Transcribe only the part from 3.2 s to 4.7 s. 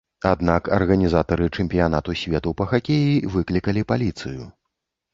выклікалі паліцыю.